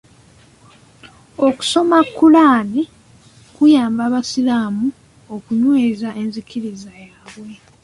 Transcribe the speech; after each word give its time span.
Okusoma 1.47 1.97
Kulaani 2.15 2.83
kuyamba 3.55 4.01
abasiraamu 4.09 4.85
okunyweeza 5.35 6.09
enzikiriza 6.21 6.91
yaabwe. 7.05 7.51